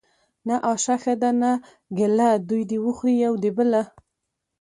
[0.23, 1.51] ـ نه آشه ښه ده نه
[1.97, 3.81] ګله دوي د وخوري يو د بله.